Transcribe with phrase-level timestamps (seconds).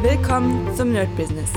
[0.00, 1.50] Willkommen zum Nerd Business.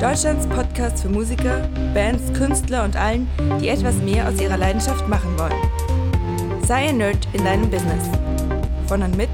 [0.00, 3.28] Deutschlands Podcast für Musiker, Bands, Künstler und allen,
[3.60, 6.62] die etwas mehr aus ihrer Leidenschaft machen wollen.
[6.64, 8.04] Sei ein Nerd in deinem Business.
[8.86, 9.30] Von und mit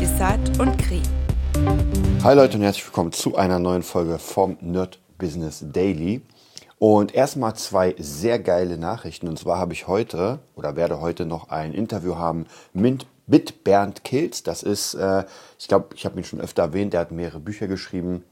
[0.00, 1.02] Desart und Kri.
[2.22, 6.22] Hi Leute und herzlich willkommen zu einer neuen Folge vom Nerd Business Daily.
[6.78, 9.26] Und erstmal zwei sehr geile Nachrichten.
[9.26, 14.02] Und zwar habe ich heute oder werde heute noch ein Interview haben mit, mit Bernd
[14.02, 14.42] Kilz.
[14.42, 15.24] Das ist, äh,
[15.58, 18.24] ich glaube, ich habe ihn schon öfter erwähnt, der hat mehrere Bücher geschrieben,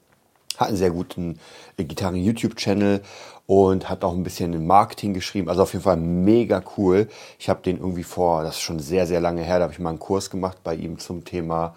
[0.56, 1.38] hat einen sehr guten
[1.77, 3.02] äh, Gitarren-YouTube-Channel
[3.46, 5.48] und hat auch ein bisschen im Marketing geschrieben.
[5.48, 7.09] Also auf jeden Fall mega cool.
[7.38, 9.78] Ich habe den irgendwie vor, das ist schon sehr, sehr lange her, da habe ich
[9.78, 11.77] mal einen Kurs gemacht bei ihm zum Thema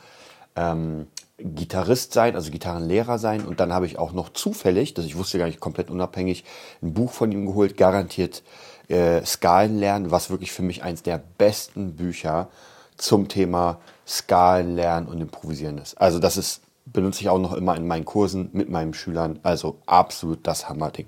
[0.55, 3.45] ähm, Gitarrist sein, also Gitarrenlehrer sein.
[3.45, 6.43] Und dann habe ich auch noch zufällig, das ich wusste gar nicht komplett unabhängig,
[6.81, 8.43] ein Buch von ihm geholt, garantiert
[8.87, 12.49] äh, Skalen lernen, was wirklich für mich eins der besten Bücher
[12.99, 15.99] zum Thema Skalen lernen und improvisieren ist.
[15.99, 19.39] Also das ist benutze ich auch noch immer in meinen Kursen mit meinen Schülern.
[19.43, 21.05] Also absolut das Hammerding.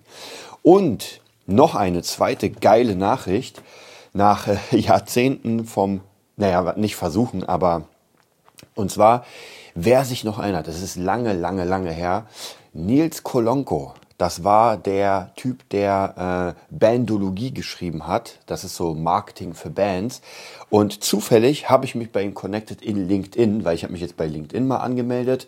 [0.61, 3.63] Und noch eine zweite geile Nachricht.
[4.13, 6.01] Nach äh, Jahrzehnten vom,
[6.37, 7.85] naja, nicht versuchen, aber
[8.75, 9.25] und zwar
[9.73, 12.25] Wer sich noch erinnert, das ist lange, lange, lange her,
[12.73, 18.37] Nils Kolonko, das war der Typ, der äh, Bandologie geschrieben hat.
[18.45, 20.21] Das ist so Marketing für Bands.
[20.69, 24.17] Und zufällig habe ich mich bei ihm connected in LinkedIn, weil ich habe mich jetzt
[24.17, 25.47] bei LinkedIn mal angemeldet.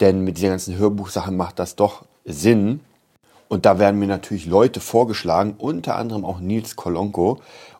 [0.00, 2.80] Denn mit dieser ganzen Hörbuchsache macht das doch Sinn.
[3.46, 7.38] Und da werden mir natürlich Leute vorgeschlagen, unter anderem auch Nils Kolonko.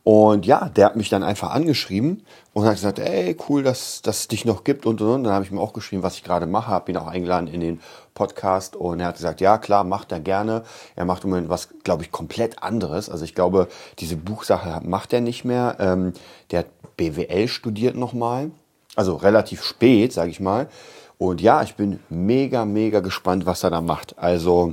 [0.09, 4.21] Und ja, der hat mich dann einfach angeschrieben und hat gesagt, ey, cool, dass, dass
[4.21, 5.25] es dich noch gibt und und und.
[5.25, 7.61] Dann habe ich ihm auch geschrieben, was ich gerade mache, habe ihn auch eingeladen in
[7.61, 7.81] den
[8.15, 10.63] Podcast und er hat gesagt, ja klar, macht er gerne.
[10.97, 13.11] Er macht im Moment was, glaube ich, komplett anderes.
[13.11, 15.77] Also ich glaube, diese Buchsache macht er nicht mehr.
[15.79, 16.15] Ähm,
[16.53, 18.51] der hat BWL studiert nochmal,
[18.97, 20.71] also relativ spät, sage ich mal.
[21.19, 24.19] Und ja, ich bin mega, mega gespannt, was er da macht.
[24.19, 24.73] Also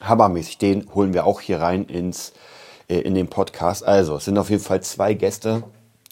[0.00, 2.32] hammermäßig, den holen wir auch hier rein ins
[2.88, 3.84] äh, in den Podcast.
[3.84, 5.62] Also, es sind auf jeden Fall zwei Gäste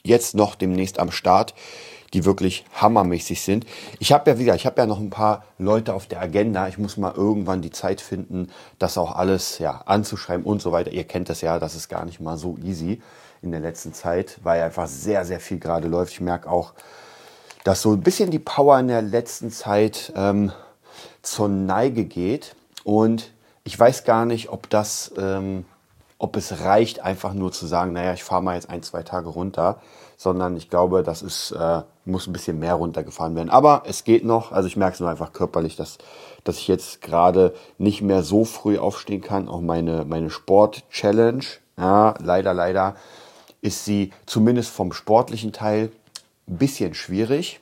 [0.02, 1.54] jetzt noch demnächst am Start,
[2.14, 3.66] die wirklich hammermäßig sind.
[3.98, 6.68] Ich habe ja wieder, ich habe ja noch ein paar Leute auf der Agenda.
[6.68, 8.48] Ich muss mal irgendwann die Zeit finden,
[8.78, 10.92] das auch alles ja anzuschreiben und so weiter.
[10.92, 13.02] Ihr kennt das ja, das ist gar nicht mal so easy
[13.42, 16.12] in der letzten Zeit, weil einfach sehr, sehr viel gerade läuft.
[16.12, 16.74] Ich merke auch,
[17.64, 20.52] dass so ein bisschen die Power in der letzten Zeit ähm,
[21.22, 22.54] zur Neige geht.
[22.84, 23.32] Und
[23.64, 25.64] ich weiß gar nicht, ob das ähm,
[26.18, 29.28] ob es reicht, einfach nur zu sagen, naja, ich fahre mal jetzt ein, zwei Tage
[29.28, 29.80] runter,
[30.16, 33.50] sondern ich glaube, das ist, äh, muss ein bisschen mehr runtergefahren werden.
[33.50, 35.98] Aber es geht noch, also ich merke es nur einfach körperlich, dass,
[36.44, 39.48] dass ich jetzt gerade nicht mehr so früh aufstehen kann.
[39.48, 41.44] Auch meine, meine Sport-Challenge,
[41.76, 42.96] ja, leider, leider
[43.60, 45.90] ist sie zumindest vom sportlichen Teil
[46.48, 47.60] ein bisschen schwierig.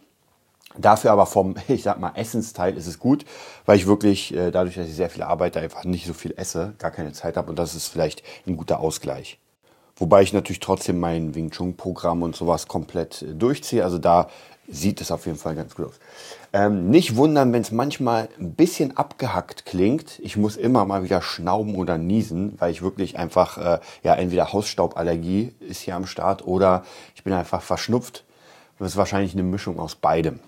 [0.77, 3.25] Dafür aber vom, ich sag mal, Essensteil ist es gut,
[3.67, 6.75] weil ich wirklich, äh, dadurch, dass ich sehr viel arbeite, einfach nicht so viel esse,
[6.79, 9.39] gar keine Zeit habe und das ist vielleicht ein guter Ausgleich.
[9.97, 13.85] Wobei ich natürlich trotzdem mein Wing Chun Programm und sowas komplett äh, durchziehe.
[13.85, 14.29] Also da
[14.67, 16.01] sieht es auf jeden Fall ganz gut aus.
[16.53, 20.19] Ähm, nicht wundern, wenn es manchmal ein bisschen abgehackt klingt.
[20.21, 24.53] Ich muss immer mal wieder schnauben oder niesen, weil ich wirklich einfach, äh, ja, entweder
[24.53, 28.25] Hausstauballergie ist hier am Start oder ich bin einfach verschnupft
[28.79, 30.41] das ist wahrscheinlich eine Mischung aus beidem.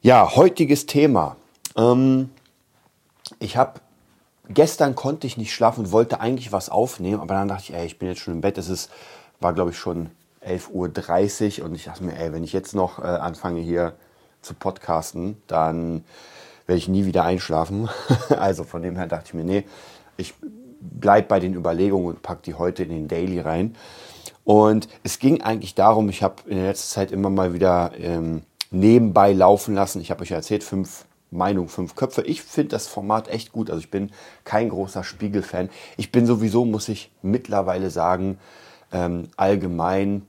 [0.00, 1.36] Ja, heutiges Thema.
[1.76, 2.30] Ähm,
[3.38, 3.80] ich habe
[4.48, 7.86] gestern konnte ich nicht schlafen und wollte eigentlich was aufnehmen, aber dann dachte ich, ey,
[7.86, 8.58] ich bin jetzt schon im Bett.
[8.58, 8.90] Es ist,
[9.40, 10.10] war glaube ich schon
[10.46, 13.94] 11.30 Uhr und ich dachte mir, ey, wenn ich jetzt noch äh, anfange hier
[14.40, 16.04] zu podcasten, dann
[16.66, 17.88] werde ich nie wieder einschlafen.
[18.30, 19.64] also von dem her dachte ich mir, nee,
[20.16, 20.34] ich
[20.80, 23.76] bleibe bei den Überlegungen und packe die heute in den Daily rein.
[24.44, 28.42] Und es ging eigentlich darum, ich habe in der letzten Zeit immer mal wieder ähm,
[28.70, 30.00] nebenbei laufen lassen.
[30.00, 32.22] Ich habe euch erzählt, fünf Meinung, fünf Köpfe.
[32.22, 33.70] Ich finde das Format echt gut.
[33.70, 34.10] Also ich bin
[34.44, 35.70] kein großer Spiegel-Fan.
[35.96, 38.38] Ich bin sowieso, muss ich mittlerweile sagen,
[38.92, 40.26] ähm, allgemein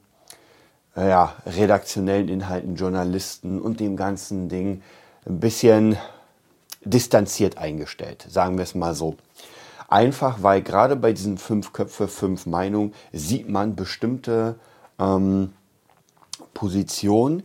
[0.95, 4.81] ja, redaktionellen Inhalten, Journalisten und dem ganzen Ding
[5.25, 5.97] ein bisschen
[6.85, 9.15] distanziert eingestellt, sagen wir es mal so.
[9.87, 14.55] Einfach weil gerade bei diesen fünf Köpfe, fünf Meinungen sieht man bestimmte
[14.99, 15.53] ähm,
[16.53, 17.43] Positionen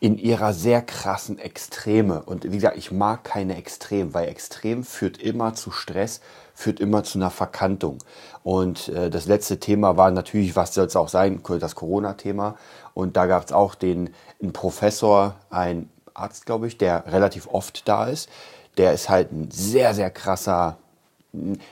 [0.00, 2.22] in ihrer sehr krassen Extreme.
[2.22, 6.22] Und wie gesagt, ich mag keine Extrem, weil Extrem führt immer zu Stress,
[6.54, 7.98] führt immer zu einer Verkantung.
[8.42, 12.56] Und äh, das letzte Thema war natürlich, was soll es auch sein, das Corona-Thema.
[12.94, 17.86] Und da gab es auch den einen Professor, ein Arzt, glaube ich, der relativ oft
[17.86, 18.30] da ist.
[18.78, 20.78] Der ist halt ein sehr, sehr krasser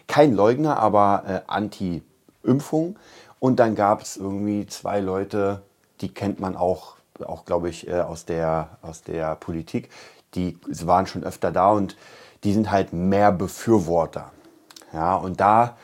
[0.06, 2.96] kein Leugner, aber äh, Anti-Impfung.
[3.40, 5.62] Und dann gab es irgendwie zwei Leute,
[6.00, 9.90] die kennt man auch, auch glaube ich, äh, aus, der, aus der Politik,
[10.34, 11.96] die waren schon öfter da und
[12.44, 14.30] die sind halt mehr Befürworter.
[14.92, 15.76] Ja, und da,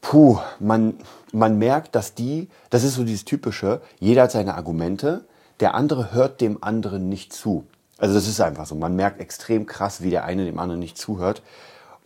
[0.00, 0.94] puh, man,
[1.32, 5.24] man merkt, dass die, das ist so dieses typische, jeder hat seine Argumente,
[5.60, 7.66] der andere hört dem anderen nicht zu.
[7.98, 8.76] Also das ist einfach so.
[8.76, 11.42] Man merkt extrem krass, wie der eine dem anderen nicht zuhört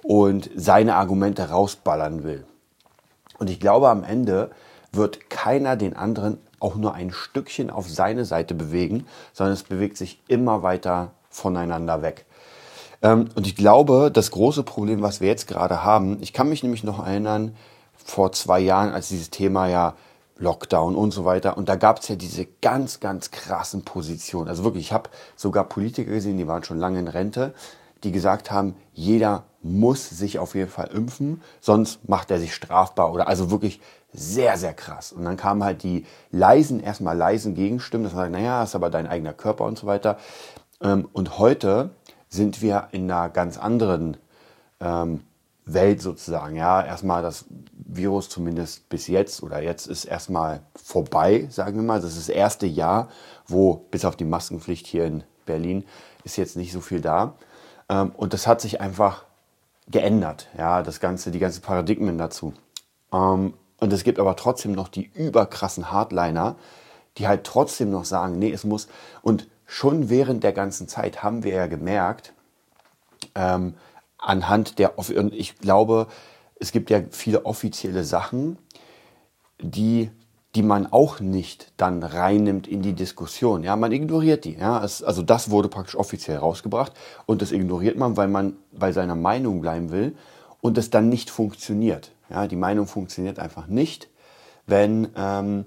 [0.02, 2.44] und seine Argumente rausballern will.
[3.38, 4.50] Und ich glaube, am Ende
[4.92, 9.96] wird keiner den anderen auch nur ein Stückchen auf seine Seite bewegen, sondern es bewegt
[9.96, 12.24] sich immer weiter voneinander weg.
[13.02, 16.62] Ähm, und ich glaube, das große Problem, was wir jetzt gerade haben, ich kann mich
[16.62, 17.56] nämlich noch erinnern,
[17.94, 19.94] vor zwei Jahren, als dieses Thema ja
[20.38, 21.56] Lockdown und so weiter.
[21.56, 24.48] Und da gab es ja diese ganz, ganz krassen Positionen.
[24.48, 27.54] Also wirklich, ich habe sogar Politiker gesehen, die waren schon lange in Rente,
[28.04, 33.12] die gesagt haben, jeder muss sich auf jeden Fall impfen, sonst macht er sich strafbar
[33.12, 33.80] oder also wirklich
[34.12, 35.12] sehr, sehr krass.
[35.12, 38.90] Und dann kamen halt die leisen, erstmal leisen Gegenstimmen, dass man sagt, naja, ist aber
[38.90, 40.18] dein eigener Körper und so weiter.
[40.82, 41.90] Ähm, und heute
[42.28, 44.16] sind wir in einer ganz anderen
[44.80, 45.22] ähm,
[45.64, 46.56] Welt sozusagen.
[46.56, 52.00] Ja, erstmal das Virus zumindest bis jetzt oder jetzt ist erstmal vorbei, sagen wir mal.
[52.00, 53.08] Das ist das erste Jahr,
[53.46, 55.84] wo bis auf die Maskenpflicht hier in Berlin
[56.24, 57.34] ist jetzt nicht so viel da.
[57.88, 59.24] Ähm, und das hat sich einfach
[59.88, 60.48] geändert.
[60.56, 62.54] Ja, das ganze, die ganzen Paradigmen dazu.
[63.12, 66.56] Ähm, und es gibt aber trotzdem noch die überkrassen Hardliner,
[67.18, 68.88] die halt trotzdem noch sagen, nee, es muss.
[69.22, 72.32] Und schon während der ganzen Zeit haben wir ja gemerkt,
[73.34, 73.74] ähm,
[74.18, 76.06] anhand der, und ich glaube,
[76.60, 78.56] es gibt ja viele offizielle Sachen,
[79.60, 80.10] die,
[80.54, 83.64] die man auch nicht dann reinnimmt in die Diskussion.
[83.64, 84.56] Ja, man ignoriert die.
[84.56, 86.92] Ja, es, also das wurde praktisch offiziell rausgebracht
[87.26, 90.14] und das ignoriert man, weil man bei seiner Meinung bleiben will
[90.60, 92.12] und es dann nicht funktioniert.
[92.28, 94.08] Ja, die Meinung funktioniert einfach nicht,
[94.66, 95.64] wenn, ähm,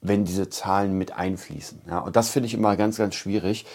[0.00, 1.82] wenn diese Zahlen mit einfließen.
[1.88, 3.66] Ja, und das finde ich immer ganz, ganz schwierig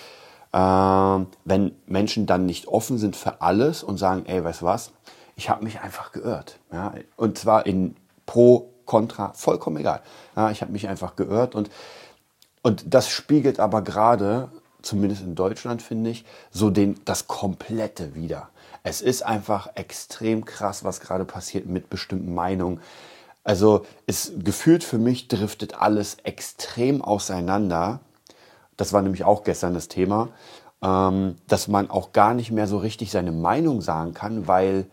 [0.52, 4.92] äh, wenn Menschen dann nicht offen sind für alles und sagen, ey, weißt du was,
[5.36, 6.60] ich habe mich einfach geirrt.
[6.72, 6.94] Ja?
[7.16, 10.02] Und zwar in pro, contra, vollkommen egal.
[10.36, 11.70] Ja, ich habe mich einfach geirrt und,
[12.62, 14.50] und das spiegelt aber gerade,
[14.82, 18.50] zumindest in Deutschland finde ich, so den, das Komplette wieder.
[18.84, 22.82] Es ist einfach extrem krass, was gerade passiert mit bestimmten Meinungen.
[23.44, 28.00] Also es gefühlt für mich driftet alles extrem auseinander
[28.80, 30.30] das war nämlich auch gestern das Thema,
[30.82, 34.86] ähm, dass man auch gar nicht mehr so richtig seine Meinung sagen kann, weil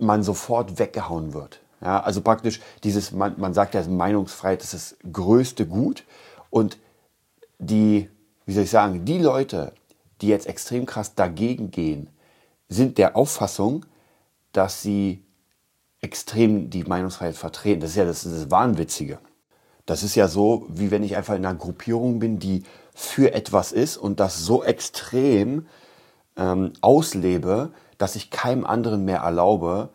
[0.00, 1.60] man sofort weggehauen wird.
[1.80, 6.04] Ja, also praktisch dieses, man, man sagt ja, Meinungsfreiheit ist das größte Gut
[6.50, 6.78] und
[7.58, 8.08] die,
[8.46, 9.72] wie soll ich sagen, die Leute,
[10.20, 12.08] die jetzt extrem krass dagegen gehen,
[12.68, 13.84] sind der Auffassung,
[14.52, 15.24] dass sie
[16.00, 17.80] extrem die Meinungsfreiheit vertreten.
[17.80, 19.18] Das ist ja das, das Wahnwitzige.
[19.86, 22.62] Das ist ja so, wie wenn ich einfach in einer Gruppierung bin, die
[22.94, 25.66] für etwas ist und das so extrem
[26.36, 29.90] ähm, auslebe, dass ich keinem anderen mehr erlaube,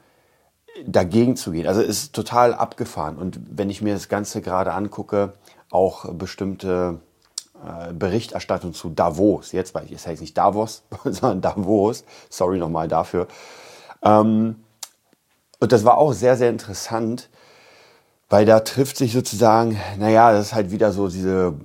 [0.85, 1.67] dagegen zu gehen.
[1.67, 3.17] Also ist total abgefahren.
[3.17, 5.33] Und wenn ich mir das Ganze gerade angucke,
[5.71, 6.99] auch bestimmte
[7.63, 12.87] äh, Berichterstattung zu Davos, jetzt weil ich, es heißt nicht Davos, sondern Davos, sorry nochmal
[12.87, 13.27] dafür.
[14.01, 14.55] Ähm,
[15.59, 17.29] und das war auch sehr, sehr interessant,
[18.29, 21.55] weil da trifft sich sozusagen, naja, das ist halt wieder so diese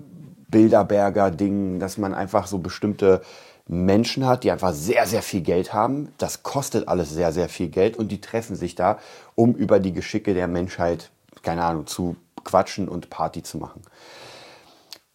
[0.49, 3.21] Bilderberger-Ding, dass man einfach so bestimmte
[3.67, 6.13] Menschen hat, die einfach sehr, sehr viel Geld haben.
[6.19, 8.99] Das kostet alles sehr, sehr viel Geld und die treffen sich da,
[9.35, 11.11] um über die Geschicke der Menschheit,
[11.43, 13.83] keine Ahnung, zu quatschen und Party zu machen.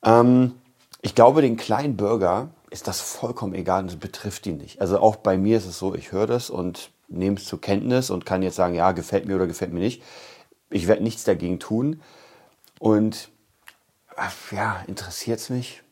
[0.04, 0.54] Ähm,
[1.02, 4.82] ich glaube, den kleinen Bürger ist das vollkommen egal und betrifft ihn nicht.
[4.82, 8.10] Also auch bei mir ist es so, ich höre das und nehme es zur Kenntnis
[8.10, 10.02] und kann jetzt sagen, ja, gefällt mir oder gefällt mir nicht
[10.70, 12.02] ich werde nichts dagegen tun.
[12.80, 13.30] Und
[14.52, 15.84] ja, interessiert es mich?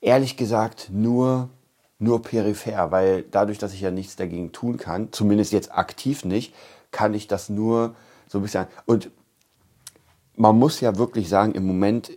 [0.00, 1.48] Ehrlich gesagt, nur,
[1.98, 6.54] nur peripher, weil dadurch, dass ich ja nichts dagegen tun kann, zumindest jetzt aktiv nicht,
[6.90, 7.94] kann ich das nur
[8.28, 8.66] so ein bisschen.
[8.86, 9.10] Und
[10.36, 12.12] man muss ja wirklich sagen, im Moment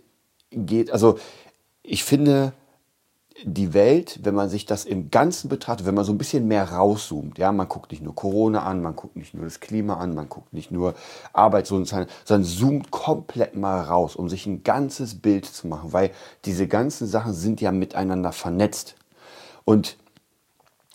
[0.50, 1.18] geht, also
[1.82, 2.52] ich finde,
[3.44, 6.70] die Welt, wenn man sich das im Ganzen betrachtet, wenn man so ein bisschen mehr
[6.70, 10.14] rauszoomt, ja, man guckt nicht nur Corona an, man guckt nicht nur das Klima an,
[10.14, 10.94] man guckt nicht nur
[11.32, 16.10] Arbeitslosenzahlen, sondern zoomt komplett mal raus, um sich ein ganzes Bild zu machen, weil
[16.44, 18.96] diese ganzen Sachen sind ja miteinander vernetzt.
[19.64, 19.96] Und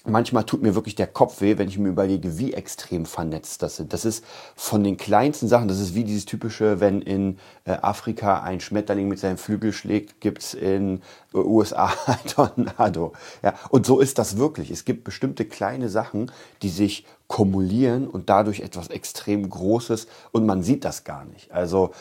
[0.08, 3.76] manchmal tut mir wirklich der Kopf weh, wenn ich mir überlege, wie extrem vernetzt das
[3.76, 3.94] sind.
[3.94, 4.24] Das ist
[4.56, 9.08] von den kleinsten Sachen, das ist wie dieses typische, wenn in äh, Afrika ein Schmetterling
[9.08, 11.02] mit seinem Flügel schlägt, gibt's in
[11.34, 13.14] äh, USA ein Tornado.
[13.44, 14.72] Ja, und so ist das wirklich.
[14.72, 20.64] Es gibt bestimmte kleine Sachen, die sich kumulieren und dadurch etwas extrem Großes und man
[20.64, 21.52] sieht das gar nicht.
[21.52, 21.92] Also,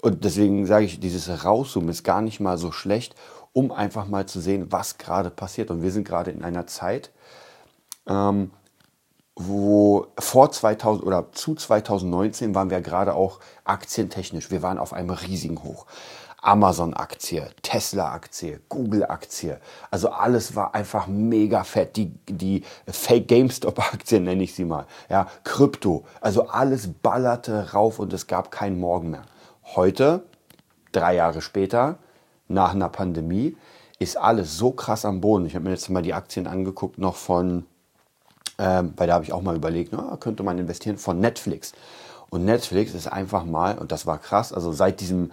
[0.00, 3.14] und deswegen sage ich, dieses Rauszoomen ist gar nicht mal so schlecht,
[3.52, 5.70] um einfach mal zu sehen, was gerade passiert.
[5.70, 7.10] Und wir sind gerade in einer Zeit,
[8.06, 8.50] ähm,
[9.34, 14.50] wo vor 2000 oder zu 2019 waren wir gerade auch aktientechnisch.
[14.50, 15.86] Wir waren auf einem riesigen Hoch.
[16.42, 19.60] Amazon-Aktie, Tesla-Aktie, Google-Aktie.
[19.92, 21.96] Also alles war einfach mega fett.
[21.96, 24.86] Die, die Fake GameStop-Aktien nenne ich sie mal.
[25.08, 26.04] Ja, Krypto.
[26.20, 29.22] Also alles ballerte rauf und es gab keinen Morgen mehr.
[29.76, 30.24] Heute,
[30.90, 31.98] drei Jahre später,
[32.52, 33.56] nach einer Pandemie,
[33.98, 35.46] ist alles so krass am Boden.
[35.46, 37.66] Ich habe mir jetzt mal die Aktien angeguckt, noch von,
[38.58, 41.72] ähm, weil da habe ich auch mal überlegt, na, könnte man investieren, von Netflix.
[42.30, 45.32] Und Netflix ist einfach mal, und das war krass, also seit diesem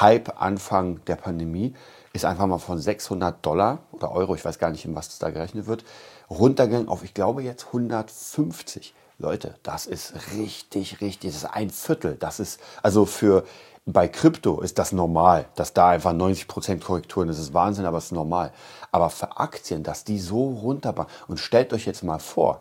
[0.00, 1.74] Hype Anfang der Pandemie
[2.12, 5.18] ist einfach mal von 600 Dollar oder Euro, ich weiß gar nicht, in was das
[5.18, 5.84] da gerechnet wird,
[6.28, 8.94] runtergegangen auf, ich glaube, jetzt 150.
[9.18, 12.16] Leute, das ist richtig, richtig, das ist ein Viertel.
[12.18, 13.44] Das ist, also für,
[13.86, 18.06] bei Krypto ist das normal, dass da einfach 90% Korrekturen, das ist Wahnsinn, aber es
[18.06, 18.52] ist normal.
[18.92, 22.60] Aber für Aktien, dass die so runterbauen, und stellt euch jetzt mal vor,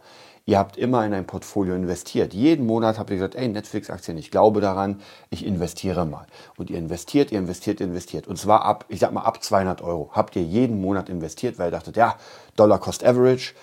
[0.50, 2.34] Ihr habt immer in ein Portfolio investiert.
[2.34, 5.00] Jeden Monat habt ihr gesagt, ey, Netflix-Aktien, ich glaube daran,
[5.30, 6.26] ich investiere mal.
[6.58, 8.26] Und ihr investiert, ihr investiert, ihr investiert.
[8.26, 11.68] Und zwar ab, ich sag mal, ab 200 Euro habt ihr jeden Monat investiert, weil
[11.68, 12.16] ihr dachtet, ja,
[12.56, 13.54] Dollar Cost Average,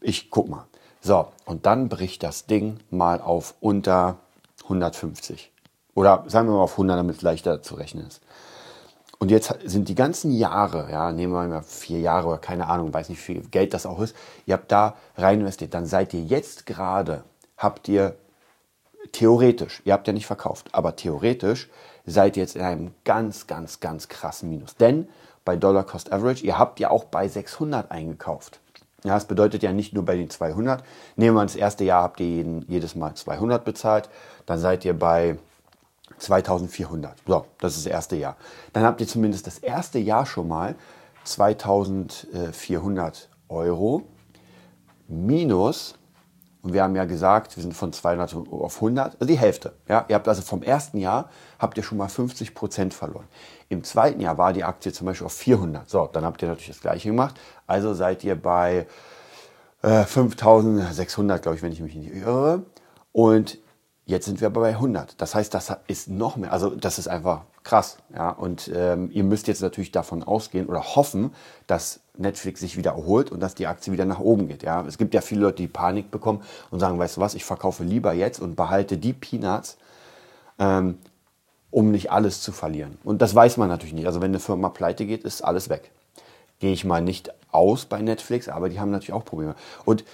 [0.00, 0.64] ich guck mal.
[1.00, 4.16] So, und dann bricht das Ding mal auf unter
[4.64, 5.53] 150.
[5.94, 8.20] Oder sagen wir mal auf 100, damit es leichter zu rechnen ist.
[9.18, 12.92] Und jetzt sind die ganzen Jahre, ja, nehmen wir mal vier Jahre oder keine Ahnung,
[12.92, 15.72] weiß nicht, wie viel Geld das auch ist, ihr habt da rein investiert.
[15.72, 17.24] Dann seid ihr jetzt gerade,
[17.56, 18.16] habt ihr
[19.12, 21.70] theoretisch, ihr habt ja nicht verkauft, aber theoretisch
[22.04, 24.76] seid ihr jetzt in einem ganz, ganz, ganz krassen Minus.
[24.76, 25.08] Denn
[25.44, 28.60] bei Dollar Cost Average, ihr habt ja auch bei 600 eingekauft.
[29.04, 30.82] Ja, das bedeutet ja nicht nur bei den 200.
[31.16, 34.08] Nehmen wir das erste Jahr, habt ihr jeden, jedes Mal 200 bezahlt.
[34.46, 35.38] Dann seid ihr bei
[36.18, 37.14] 2400.
[37.26, 38.36] So, das ist das erste Jahr.
[38.72, 40.74] Dann habt ihr zumindest das erste Jahr schon mal
[41.24, 44.02] 2400 Euro
[45.08, 45.94] minus,
[46.62, 49.74] und wir haben ja gesagt, wir sind von 200 auf 100, also die Hälfte.
[49.86, 50.06] Ja?
[50.08, 51.28] Ihr habt also vom ersten Jahr,
[51.58, 53.28] habt ihr schon mal 50 Prozent verloren.
[53.68, 55.90] Im zweiten Jahr war die Aktie zum Beispiel auf 400.
[55.90, 57.34] So, dann habt ihr natürlich das gleiche gemacht.
[57.66, 58.86] Also seid ihr bei
[59.82, 62.62] äh, 5600, glaube ich, wenn ich mich nicht irre.
[63.12, 63.58] Und
[64.06, 65.20] Jetzt sind wir aber bei 100.
[65.20, 66.52] Das heißt, das ist noch mehr.
[66.52, 67.96] Also das ist einfach krass.
[68.14, 68.30] Ja?
[68.30, 71.32] Und ähm, ihr müsst jetzt natürlich davon ausgehen oder hoffen,
[71.66, 74.62] dass Netflix sich wieder erholt und dass die Aktie wieder nach oben geht.
[74.62, 74.84] Ja?
[74.86, 77.82] Es gibt ja viele Leute, die Panik bekommen und sagen, weißt du was, ich verkaufe
[77.82, 79.78] lieber jetzt und behalte die Peanuts,
[80.58, 80.98] ähm,
[81.70, 82.98] um nicht alles zu verlieren.
[83.04, 84.06] Und das weiß man natürlich nicht.
[84.06, 85.90] Also wenn eine Firma pleite geht, ist alles weg.
[86.60, 89.54] Gehe ich mal nicht aus bei Netflix, aber die haben natürlich auch Probleme.
[89.84, 90.04] Und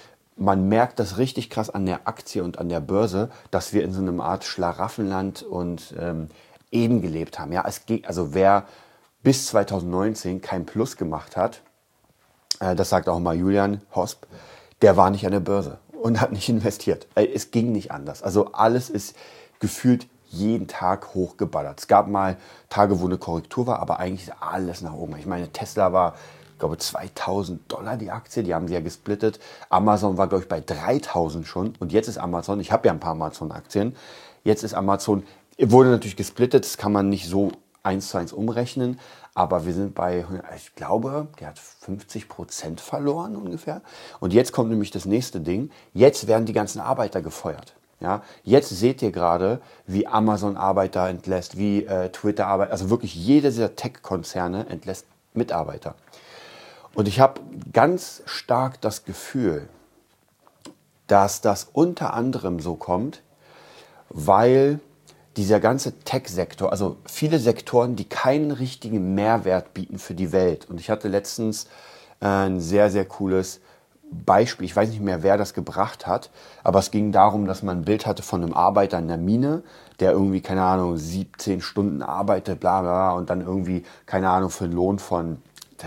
[0.41, 3.93] man merkt das richtig krass an der Aktie und an der Börse, dass wir in
[3.93, 6.29] so einem Art Schlaraffenland und ähm,
[6.71, 7.51] Eden gelebt haben.
[7.51, 8.65] Ja, es geht, also wer
[9.21, 11.61] bis 2019 kein Plus gemacht hat,
[12.59, 14.25] äh, das sagt auch mal Julian Hosp,
[14.81, 17.05] der war nicht an der Börse und hat nicht investiert.
[17.13, 18.23] Äh, es ging nicht anders.
[18.23, 19.15] Also alles ist
[19.59, 21.81] gefühlt jeden Tag hochgeballert.
[21.81, 22.37] Es gab mal
[22.69, 25.17] Tage, wo eine Korrektur war, aber eigentlich ist alles nach oben.
[25.17, 26.15] Ich meine, Tesla war
[26.61, 29.39] glaube 2000 Dollar die Aktie, die haben sie ja gesplittet.
[29.69, 31.73] Amazon war, glaube ich, bei 3000 schon.
[31.79, 33.95] Und jetzt ist Amazon, ich habe ja ein paar Amazon-Aktien,
[34.43, 35.23] jetzt ist Amazon,
[35.59, 37.51] wurde natürlich gesplittet, das kann man nicht so
[37.83, 38.99] eins zu eins umrechnen,
[39.33, 40.25] aber wir sind bei,
[40.55, 43.81] ich glaube, der hat 50 Prozent verloren ungefähr.
[44.19, 45.71] Und jetzt kommt nämlich das nächste Ding.
[45.93, 47.73] Jetzt werden die ganzen Arbeiter gefeuert.
[47.99, 53.13] Ja, jetzt seht ihr gerade, wie Amazon Arbeiter entlässt, wie äh, Twitter Arbeiter, also wirklich
[53.13, 55.95] jede dieser Tech-Konzerne entlässt Mitarbeiter.
[56.93, 59.69] Und ich habe ganz stark das Gefühl,
[61.07, 63.21] dass das unter anderem so kommt,
[64.09, 64.79] weil
[65.37, 70.69] dieser ganze Tech-Sektor, also viele Sektoren, die keinen richtigen Mehrwert bieten für die Welt.
[70.69, 71.67] Und ich hatte letztens
[72.19, 73.61] äh, ein sehr, sehr cooles
[74.11, 76.31] Beispiel, ich weiß nicht mehr, wer das gebracht hat,
[76.65, 79.63] aber es ging darum, dass man ein Bild hatte von einem Arbeiter in der Mine,
[80.01, 84.65] der irgendwie, keine Ahnung, 17 Stunden arbeitet, bla bla, und dann irgendwie, keine Ahnung, für
[84.65, 85.41] einen Lohn von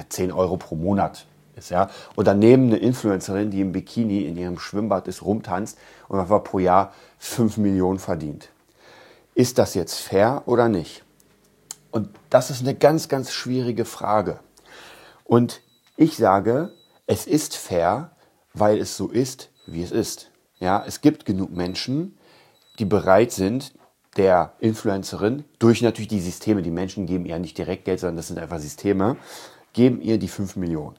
[0.09, 1.71] 10 Euro pro Monat ist.
[1.71, 1.91] Ja?
[2.15, 6.59] Und daneben eine Influencerin, die im Bikini in ihrem Schwimmbad ist, rumtanzt und einfach pro
[6.59, 8.51] Jahr 5 Millionen verdient.
[9.35, 11.03] Ist das jetzt fair oder nicht?
[11.91, 14.41] Und das ist eine ganz, ganz schwierige Frage.
[15.25, 15.61] Und
[15.97, 16.73] ich sage,
[17.07, 18.11] es ist fair,
[18.53, 20.31] weil es so ist, wie es ist.
[20.59, 22.17] Ja, es gibt genug Menschen,
[22.79, 23.75] die bereit sind,
[24.17, 28.29] der Influencerin durch natürlich die Systeme, die Menschen geben ihr nicht direkt Geld, sondern das
[28.29, 29.17] sind einfach Systeme,
[29.75, 30.97] geben ihr die 5 Millionen.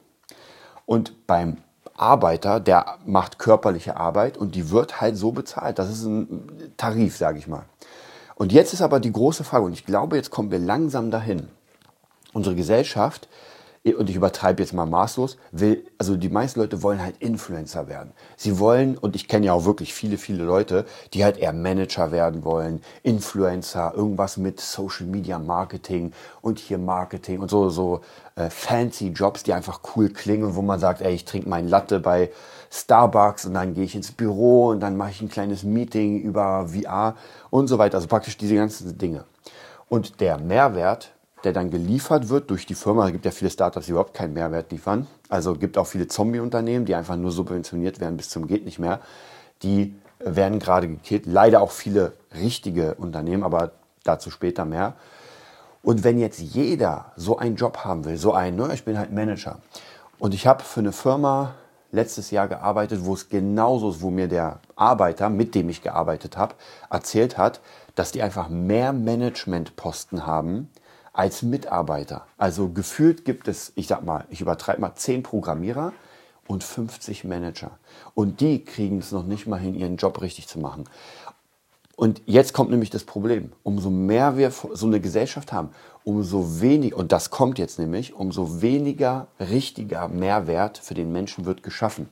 [0.85, 1.57] Und beim
[1.97, 5.79] Arbeiter, der macht körperliche Arbeit und die wird halt so bezahlt.
[5.79, 7.63] Das ist ein Tarif, sage ich mal.
[8.35, 11.47] Und jetzt ist aber die große Frage, und ich glaube, jetzt kommen wir langsam dahin.
[12.33, 13.29] Unsere Gesellschaft
[13.93, 18.13] und ich übertreibe jetzt mal maßlos, will, also die meisten Leute wollen halt Influencer werden.
[18.35, 22.11] Sie wollen, und ich kenne ja auch wirklich viele, viele Leute, die halt eher Manager
[22.11, 28.01] werden wollen, Influencer, irgendwas mit Social Media Marketing und hier Marketing und so, so
[28.35, 31.99] äh, fancy Jobs, die einfach cool klingen, wo man sagt, ey, ich trinke meinen Latte
[31.99, 32.31] bei
[32.71, 36.69] Starbucks und dann gehe ich ins Büro und dann mache ich ein kleines Meeting über
[36.69, 37.15] VR
[37.51, 37.97] und so weiter.
[37.97, 39.25] Also praktisch diese ganzen Dinge.
[39.87, 41.11] Und der Mehrwert
[41.45, 43.05] der dann geliefert wird durch die Firma.
[43.05, 45.07] Es gibt ja viele Startups, die überhaupt keinen Mehrwert liefern.
[45.29, 48.99] Also gibt auch viele Zombie-Unternehmen, die einfach nur subventioniert werden bis zum geht nicht mehr.
[49.61, 51.27] Die werden gerade gekillt.
[51.27, 53.71] Leider auch viele richtige Unternehmen, aber
[54.03, 54.95] dazu später mehr.
[55.83, 59.11] Und wenn jetzt jeder so einen Job haben will, so einen, ne, ich bin halt
[59.11, 59.59] Manager
[60.17, 61.53] und ich habe für eine Firma
[61.91, 66.37] letztes Jahr gearbeitet, wo es genauso ist, wo mir der Arbeiter, mit dem ich gearbeitet
[66.37, 66.55] habe,
[66.89, 67.61] erzählt hat,
[67.93, 70.69] dass die einfach mehr Managementposten haben
[71.15, 72.27] als Mitarbeiter.
[72.37, 75.93] Also gefühlt gibt es, ich sag mal, ich übertreibe mal, 10 Programmierer
[76.47, 77.71] und 50 Manager.
[78.13, 80.83] Und die kriegen es noch nicht mal hin, ihren Job richtig zu machen.
[81.95, 83.53] Und jetzt kommt nämlich das Problem.
[83.63, 85.69] Umso mehr wir so eine Gesellschaft haben,
[86.03, 91.63] umso weniger, und das kommt jetzt nämlich, umso weniger richtiger Mehrwert für den Menschen wird
[91.63, 92.09] geschaffen.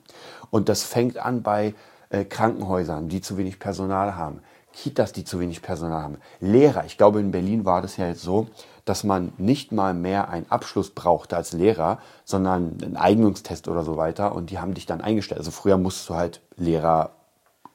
[0.49, 1.75] Und das fängt an bei
[2.09, 4.39] äh, Krankenhäusern, die zu wenig Personal haben.
[4.71, 6.17] Kitas, die zu wenig Personal haben.
[6.39, 8.47] Lehrer, ich glaube in Berlin war das ja jetzt so,
[8.85, 13.97] dass man nicht mal mehr einen Abschluss brauchte als Lehrer, sondern einen Eignungstest oder so
[13.97, 15.39] weiter und die haben dich dann eingestellt.
[15.39, 17.11] Also früher musstest du halt Lehrer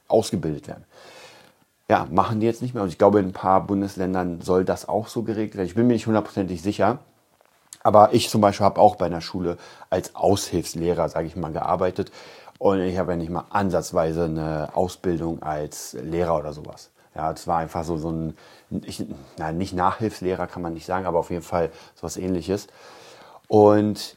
[0.06, 0.84] ausgebildet werden.
[1.88, 4.88] Ja, machen die jetzt nicht mehr und ich glaube in ein paar Bundesländern soll das
[4.88, 5.66] auch so geregelt werden.
[5.66, 6.98] Ich bin mir nicht hundertprozentig sicher.
[7.82, 9.56] Aber ich zum Beispiel habe auch bei einer Schule
[9.88, 12.10] als Aushilfslehrer, sage ich mal, gearbeitet.
[12.58, 16.90] Und ich habe ja nicht mal ansatzweise eine Ausbildung als Lehrer oder sowas.
[17.18, 18.34] Ja, es war einfach so, so ein,
[18.84, 19.04] ich,
[19.38, 22.68] na, nicht Nachhilfslehrer kann man nicht sagen, aber auf jeden Fall so was ähnliches.
[23.48, 24.16] Und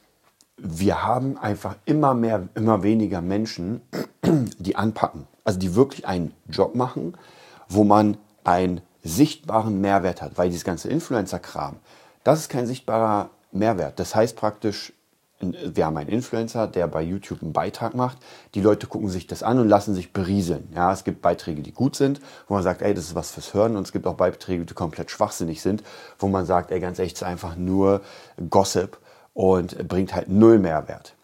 [0.55, 3.81] wir haben einfach immer mehr, immer weniger Menschen,
[4.23, 5.27] die anpacken.
[5.43, 7.17] Also die wirklich einen Job machen,
[7.67, 10.37] wo man einen sichtbaren Mehrwert hat.
[10.37, 11.77] Weil dieses ganze Influencer-Kram,
[12.23, 13.99] das ist kein sichtbarer Mehrwert.
[13.99, 14.93] Das heißt praktisch,
[15.41, 18.17] wir haben einen Influencer, der bei YouTube einen Beitrag macht.
[18.53, 20.69] Die Leute gucken sich das an und lassen sich berieseln.
[20.75, 23.53] Ja, es gibt Beiträge, die gut sind, wo man sagt, ey, das ist was fürs
[23.53, 23.75] Hören.
[23.75, 25.83] Und es gibt auch Beiträge, die komplett schwachsinnig sind,
[26.19, 28.01] wo man sagt, ey, ganz echt, es ist einfach nur
[28.49, 28.97] Gossip
[29.33, 31.15] und bringt halt null Mehrwert.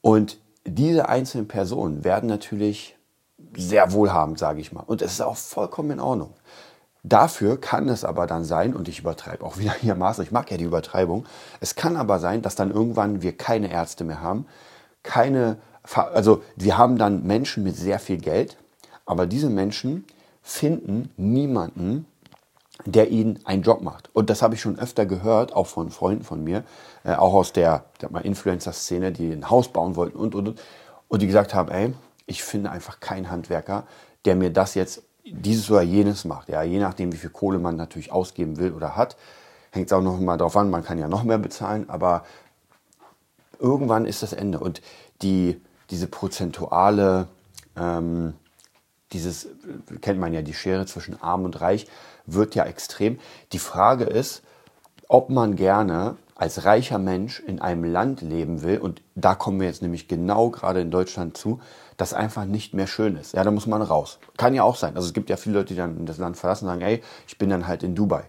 [0.00, 2.96] Und diese einzelnen Personen werden natürlich
[3.56, 4.84] sehr wohlhabend, sage ich mal.
[4.86, 6.34] Und es ist auch vollkommen in Ordnung.
[7.02, 10.50] Dafür kann es aber dann sein, und ich übertreibe auch wieder hier Maße, ich mag
[10.50, 11.26] ja die Übertreibung,
[11.60, 14.46] es kann aber sein, dass dann irgendwann wir keine Ärzte mehr haben,
[15.02, 15.58] keine,
[15.94, 18.56] also wir haben dann Menschen mit sehr viel Geld,
[19.06, 20.06] aber diese Menschen
[20.42, 22.06] finden niemanden,
[22.84, 24.10] der ihnen einen Job macht.
[24.14, 26.64] Und das habe ich schon öfter gehört, auch von Freunden von mir,
[27.04, 30.60] äh, auch aus der, der Influencer-Szene, die ein Haus bauen wollten und, und, und,
[31.08, 31.94] und die gesagt haben, ey,
[32.26, 33.84] ich finde einfach keinen Handwerker,
[34.24, 36.48] der mir das jetzt dieses oder jenes macht.
[36.48, 39.16] Ja, je nachdem, wie viel Kohle man natürlich ausgeben will oder hat,
[39.70, 40.70] hängt es auch noch mal darauf an.
[40.70, 42.24] Man kann ja noch mehr bezahlen, aber
[43.58, 44.60] irgendwann ist das Ende.
[44.60, 44.80] Und
[45.22, 45.60] die,
[45.90, 47.28] diese prozentuale,
[47.76, 48.34] ähm,
[49.12, 49.48] dieses
[50.00, 51.86] kennt man ja, die Schere zwischen Arm und Reich
[52.26, 53.18] wird ja extrem.
[53.52, 54.42] Die Frage ist,
[55.08, 59.66] ob man gerne als reicher Mensch in einem Land leben will, und da kommen wir
[59.66, 61.60] jetzt nämlich genau gerade in Deutschland zu,
[61.96, 63.34] das einfach nicht mehr schön ist.
[63.34, 64.20] Ja, da muss man raus.
[64.36, 64.94] Kann ja auch sein.
[64.94, 67.38] Also es gibt ja viele Leute, die dann das Land verlassen und sagen, ey, ich
[67.38, 68.22] bin dann halt in Dubai.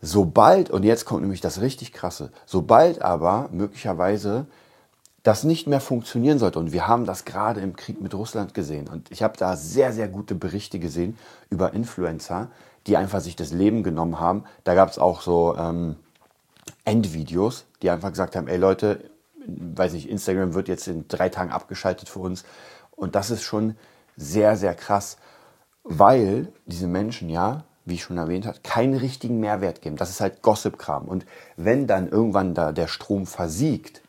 [0.00, 4.46] Sobald, und jetzt kommt nämlich das richtig krasse, sobald aber möglicherweise
[5.24, 8.88] das nicht mehr funktionieren sollte, und wir haben das gerade im Krieg mit Russland gesehen,
[8.88, 11.18] und ich habe da sehr, sehr gute Berichte gesehen
[11.50, 12.48] über Influencer,
[12.86, 14.44] die einfach sich das Leben genommen haben.
[14.64, 15.96] Da gab es auch so ähm,
[16.90, 19.10] Endvideos, die einfach gesagt haben, ey Leute,
[19.46, 22.44] weiß nicht, Instagram wird jetzt in drei Tagen abgeschaltet für uns.
[22.90, 23.76] Und das ist schon
[24.16, 25.16] sehr, sehr krass,
[25.84, 29.96] weil diese Menschen ja, wie ich schon erwähnt habe, keinen richtigen Mehrwert geben.
[29.96, 31.06] Das ist halt Gossip-Kram.
[31.06, 31.26] Und
[31.56, 34.02] wenn dann irgendwann da der Strom versiegt,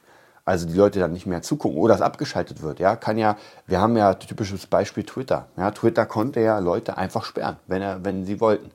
[0.44, 3.80] also die Leute dann nicht mehr zugucken oder es abgeschaltet wird, ja, kann ja, wir
[3.80, 5.48] haben ja typisches Beispiel Twitter.
[5.56, 8.72] Ja, Twitter konnte ja Leute einfach sperren, wenn er, wenn sie wollten.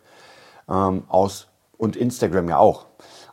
[0.69, 2.87] Ähm, aus, und Instagram ja auch.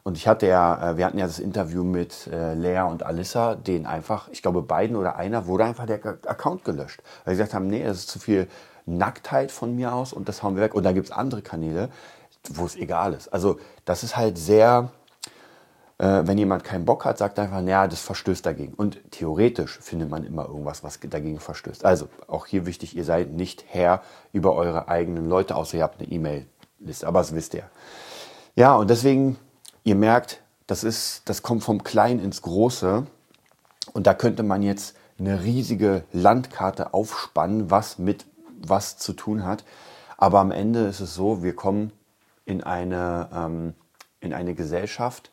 [0.04, 3.56] Und ich hatte ja, äh, wir hatten ja das Interview mit äh, Lea und Alissa,
[3.56, 7.02] denen einfach, ich glaube beiden oder einer, wurde einfach der Account gelöscht.
[7.24, 8.48] Weil sie gesagt haben, nee, das ist zu viel
[8.86, 10.76] Nacktheit von mir aus und das hauen wir weg.
[10.76, 11.89] Und da gibt es andere Kanäle,
[12.50, 13.30] wo es egal ist.
[13.30, 14.92] Also das ist halt sehr,
[16.00, 18.74] äh, wenn jemand keinen Bock hat, sagt einfach, naja, das verstößt dagegen.
[18.74, 21.86] Und theoretisch findet man immer irgendwas, was dagegen verstößt.
[21.86, 24.02] Also auch hier wichtig, ihr seid nicht Herr
[24.34, 27.08] über eure eigenen Leute, außer ihr habt eine E-Mail-Liste.
[27.08, 27.63] Aber das wisst ihr.
[28.56, 29.38] Ja, und deswegen
[29.84, 33.06] Ihr merkt, das, ist, das kommt vom Kleinen ins Große.
[33.93, 38.26] Und da könnte man jetzt eine riesige Landkarte aufspannen, was mit
[38.65, 39.63] was zu tun hat.
[40.17, 41.91] Aber am Ende ist es so, wir kommen
[42.46, 43.74] in eine, ähm,
[44.22, 45.32] in eine Gesellschaft,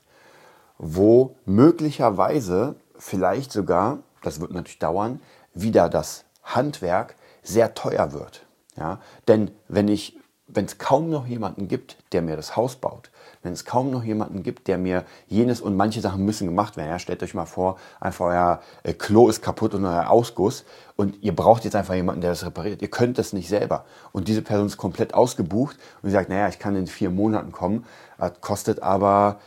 [0.78, 5.20] wo möglicherweise vielleicht sogar, das wird natürlich dauern,
[5.54, 8.46] wieder das Handwerk sehr teuer wird.
[8.76, 9.00] Ja?
[9.28, 10.18] Denn wenn ich
[10.52, 13.10] wenn es kaum noch jemanden gibt, der mir das Haus baut,
[13.42, 16.90] wenn es kaum noch jemanden gibt, der mir jenes und manche Sachen müssen gemacht werden.
[16.90, 20.64] Ja, stellt euch mal vor, einfach euer äh, Klo ist kaputt und euer Ausguss
[20.96, 22.82] und ihr braucht jetzt einfach jemanden, der das repariert.
[22.82, 23.84] Ihr könnt das nicht selber.
[24.12, 27.84] Und diese Person ist komplett ausgebucht und sagt, naja, ich kann in vier Monaten kommen,
[28.18, 29.40] das kostet aber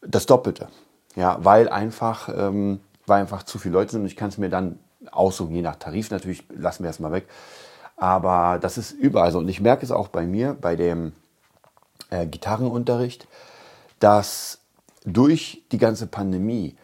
[0.00, 0.68] das Doppelte.
[1.14, 4.48] Ja, weil einfach, ähm, weil einfach zu viele Leute sind und ich kann es mir
[4.48, 4.78] dann
[5.10, 7.26] aussuchen, je nach Tarif natürlich, lassen wir es mal weg.
[7.98, 9.38] Aber das ist überall so.
[9.38, 11.12] Und ich merke es auch bei mir, bei dem
[12.10, 13.26] äh, Gitarrenunterricht,
[13.98, 14.58] dass
[15.04, 16.76] durch die ganze Pandemie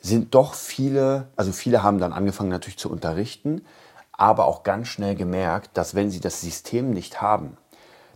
[0.00, 3.62] sind doch viele, also viele haben dann angefangen natürlich zu unterrichten,
[4.12, 7.56] aber auch ganz schnell gemerkt, dass wenn sie das System nicht haben,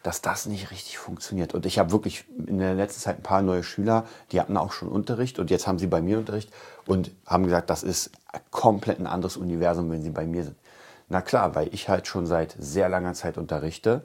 [0.03, 1.53] dass das nicht richtig funktioniert.
[1.53, 4.73] Und ich habe wirklich in der letzten Zeit ein paar neue Schüler, die hatten auch
[4.73, 6.51] schon Unterricht und jetzt haben sie bei mir Unterricht
[6.87, 8.13] und haben gesagt, das ist
[8.51, 10.57] komplett ein anderes Universum, wenn sie bei mir sind.
[11.09, 14.05] Na klar, weil ich halt schon seit sehr langer Zeit unterrichte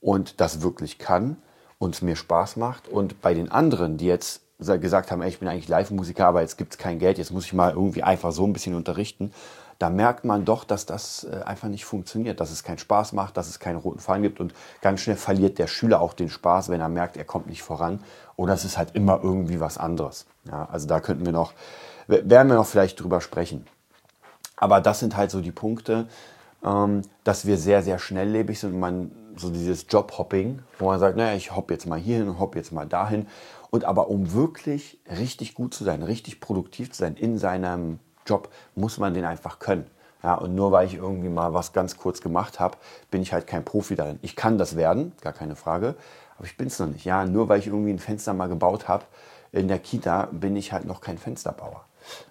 [0.00, 1.36] und das wirklich kann
[1.78, 2.88] und es mir Spaß macht.
[2.88, 6.58] Und bei den anderen, die jetzt gesagt haben, ey, ich bin eigentlich Live-Musiker, aber jetzt
[6.58, 9.32] gibt es kein Geld, jetzt muss ich mal irgendwie einfach so ein bisschen unterrichten,
[9.80, 13.38] da merkt man doch, dass das äh, einfach nicht funktioniert, dass es keinen Spaß macht,
[13.38, 16.68] dass es keinen roten Faden gibt und ganz schnell verliert der Schüler auch den Spaß,
[16.68, 18.04] wenn er merkt, er kommt nicht voran
[18.36, 20.26] oder es ist halt immer irgendwie was anderes.
[20.44, 21.54] Ja, also da könnten wir noch,
[22.06, 23.66] werden wir noch vielleicht drüber sprechen.
[24.60, 26.06] Aber das sind halt so die Punkte,
[26.62, 31.16] ähm, dass wir sehr, sehr schnelllebig sind und man so dieses Jobhopping, wo man sagt,
[31.16, 33.26] naja, ich hopp jetzt mal hierhin und hopp jetzt mal dahin.
[33.70, 38.50] Und aber um wirklich richtig gut zu sein, richtig produktiv zu sein in seinem Job,
[38.74, 39.86] muss man den einfach können.
[40.22, 42.76] Ja, und nur weil ich irgendwie mal was ganz kurz gemacht habe,
[43.10, 44.18] bin ich halt kein Profi darin.
[44.20, 45.94] Ich kann das werden, gar keine Frage,
[46.36, 47.06] aber ich bin es noch nicht.
[47.06, 49.04] Ja, nur weil ich irgendwie ein Fenster mal gebaut habe
[49.52, 51.86] in der Kita, bin ich halt noch kein Fensterbauer.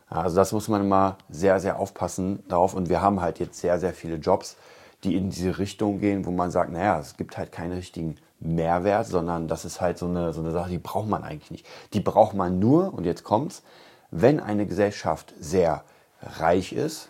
[0.09, 2.73] Also das muss man immer sehr, sehr aufpassen darauf.
[2.73, 4.57] Und wir haben halt jetzt sehr, sehr viele Jobs,
[5.03, 9.07] die in diese Richtung gehen, wo man sagt, naja, es gibt halt keinen richtigen Mehrwert,
[9.07, 11.65] sondern das ist halt so eine, so eine Sache, die braucht man eigentlich nicht.
[11.93, 13.63] Die braucht man nur, und jetzt kommt's,
[14.11, 15.83] wenn eine Gesellschaft sehr
[16.21, 17.09] reich ist,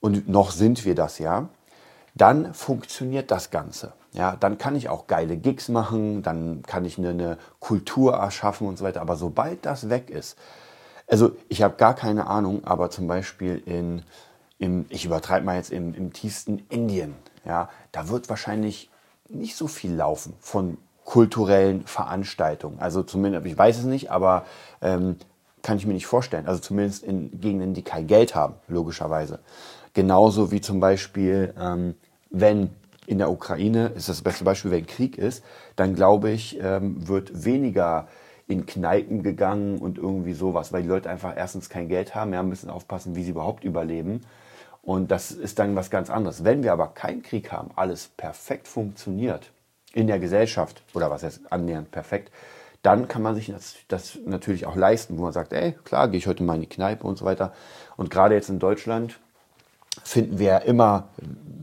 [0.00, 1.48] und noch sind wir das ja,
[2.14, 3.92] dann funktioniert das Ganze.
[4.12, 8.68] Ja, dann kann ich auch geile Gigs machen, dann kann ich eine, eine Kultur erschaffen
[8.68, 9.00] und so weiter.
[9.00, 10.38] Aber sobald das weg ist,
[11.06, 14.02] also ich habe gar keine Ahnung, aber zum Beispiel in,
[14.58, 17.14] im, ich übertreibe mal jetzt im, im tiefsten Indien,
[17.44, 18.90] ja, da wird wahrscheinlich
[19.28, 22.78] nicht so viel laufen von kulturellen Veranstaltungen.
[22.78, 24.46] Also zumindest, ich weiß es nicht, aber
[24.80, 25.16] ähm,
[25.62, 26.46] kann ich mir nicht vorstellen.
[26.46, 29.40] Also zumindest in Gegenden, die kein Geld haben, logischerweise.
[29.92, 31.94] Genauso wie zum Beispiel, ähm,
[32.30, 32.70] wenn
[33.06, 35.44] in der Ukraine, ist das beste Beispiel, wenn Krieg ist,
[35.76, 38.08] dann glaube ich, ähm, wird weniger
[38.46, 42.42] in Kneipen gegangen und irgendwie sowas, weil die Leute einfach erstens kein Geld haben, ja,
[42.42, 44.20] müssen aufpassen, wie sie überhaupt überleben.
[44.82, 46.44] Und das ist dann was ganz anderes.
[46.44, 49.50] Wenn wir aber keinen Krieg haben, alles perfekt funktioniert
[49.94, 52.30] in der Gesellschaft oder was heißt annähernd perfekt,
[52.82, 56.18] dann kann man sich das, das natürlich auch leisten, wo man sagt, ey, klar, gehe
[56.18, 57.54] ich heute mal in die Kneipe und so weiter.
[57.96, 59.18] Und gerade jetzt in Deutschland
[60.02, 61.08] finden wir ja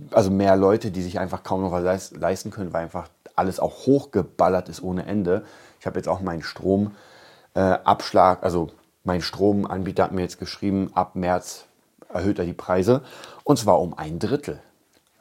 [0.09, 3.85] also mehr Leute, die sich einfach kaum noch was leisten können, weil einfach alles auch
[3.85, 5.43] hochgeballert ist ohne Ende.
[5.81, 8.69] Ich habe jetzt auch meinen Stromabschlag, äh, also
[9.03, 11.65] mein Stromanbieter hat mir jetzt geschrieben, ab März
[12.13, 13.01] erhöht er die Preise
[13.43, 14.59] und zwar um ein Drittel.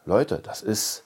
[0.04, 1.04] Leute, das ist,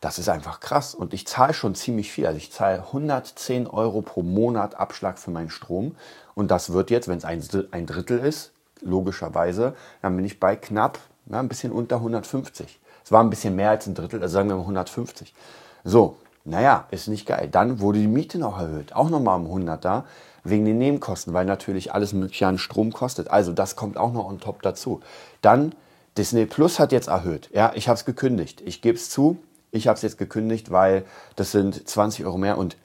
[0.00, 2.28] das ist einfach krass und ich zahle schon ziemlich viel.
[2.28, 5.96] Also ich zahle 110 Euro pro Monat Abschlag für meinen Strom
[6.36, 10.54] und das wird jetzt, wenn es ein, ein Drittel ist, logischerweise, dann bin ich bei
[10.54, 12.78] knapp, ja, ein bisschen unter 150.
[13.04, 15.34] Es war ein bisschen mehr als ein Drittel, also sagen wir mal 150.
[15.82, 17.48] So, naja, ist nicht geil.
[17.50, 20.04] Dann wurde die Miete noch erhöht, auch nochmal um 100 da,
[20.44, 23.30] wegen den Nebenkosten, weil natürlich alles mögliche an Strom kostet.
[23.30, 25.00] Also das kommt auch noch on top dazu.
[25.42, 25.74] Dann
[26.16, 27.50] Disney Plus hat jetzt erhöht.
[27.52, 28.62] Ja, ich habe es gekündigt.
[28.64, 29.38] Ich gebe es zu,
[29.70, 31.04] ich habe es jetzt gekündigt, weil
[31.34, 32.76] das sind 20 Euro mehr und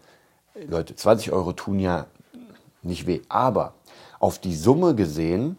[0.67, 2.07] Leute, 20 Euro tun ja
[2.81, 3.21] nicht weh.
[3.29, 3.73] Aber
[4.19, 5.57] auf die Summe gesehen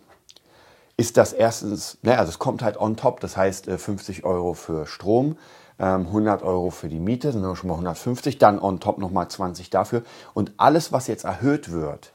[0.97, 3.21] ist das erstens, naja, das kommt halt on top.
[3.21, 5.37] Das heißt 50 äh, Euro für Strom,
[5.83, 9.29] 100 ähm, Euro für die Miete, sind wir schon mal 150, dann on top nochmal
[9.29, 10.03] 20 dafür.
[10.33, 12.13] Und alles, was jetzt erhöht wird,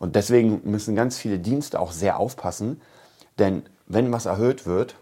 [0.00, 2.80] und deswegen müssen ganz viele Dienste auch sehr aufpassen,
[3.38, 4.96] denn wenn was erhöht wird,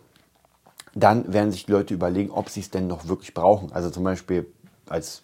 [0.95, 3.73] dann werden sich die Leute überlegen, ob sie es denn noch wirklich brauchen.
[3.73, 4.47] Also zum Beispiel
[4.89, 5.23] als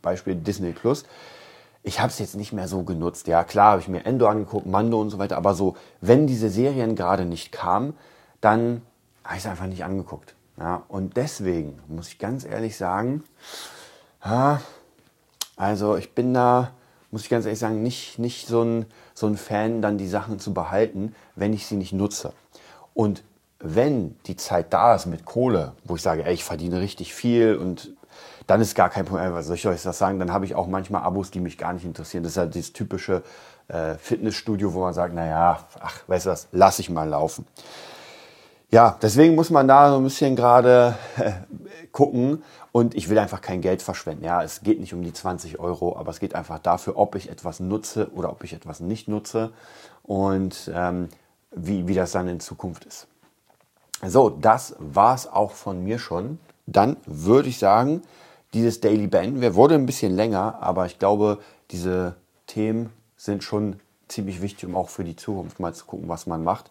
[0.00, 1.04] Beispiel Disney Plus.
[1.82, 3.26] ich habe es jetzt nicht mehr so genutzt.
[3.26, 6.48] Ja, klar, habe ich mir Endo angeguckt, Mando und so weiter, aber so, wenn diese
[6.48, 7.94] Serien gerade nicht kamen,
[8.40, 8.82] dann
[9.22, 10.34] habe ich es einfach nicht angeguckt.
[10.58, 13.24] Ja, und deswegen muss ich ganz ehrlich sagen,
[14.24, 14.60] ja,
[15.56, 16.72] also ich bin da,
[17.10, 20.38] muss ich ganz ehrlich sagen, nicht, nicht so, ein, so ein Fan, dann die Sachen
[20.38, 22.32] zu behalten, wenn ich sie nicht nutze.
[22.94, 23.22] Und
[23.58, 27.56] wenn die Zeit da ist mit Kohle, wo ich sage, ey, ich verdiene richtig viel
[27.56, 27.92] und
[28.46, 29.32] dann ist gar kein Problem.
[29.34, 30.18] Was soll ich euch das sagen?
[30.18, 32.24] Dann habe ich auch manchmal Abos, die mich gar nicht interessieren.
[32.24, 33.22] Das ist halt dieses typische
[33.68, 37.46] äh, Fitnessstudio, wo man sagt, naja, ach, weißt du was, lass ich mal laufen.
[38.72, 41.32] Ja, deswegen muss man da so ein bisschen gerade äh,
[41.92, 44.24] gucken und ich will einfach kein Geld verschwenden.
[44.24, 47.28] Ja, es geht nicht um die 20 Euro, aber es geht einfach dafür, ob ich
[47.28, 49.52] etwas nutze oder ob ich etwas nicht nutze
[50.02, 51.10] und ähm,
[51.50, 53.08] wie, wie das dann in Zukunft ist.
[54.06, 56.38] So, das war es auch von mir schon.
[56.64, 58.00] Dann würde ich sagen,
[58.54, 59.54] dieses Daily beenden wir.
[59.54, 61.40] Wurde ein bisschen länger, aber ich glaube,
[61.72, 62.14] diese
[62.46, 66.42] Themen sind schon ziemlich wichtig, um auch für die Zukunft mal zu gucken, was man
[66.42, 66.70] macht.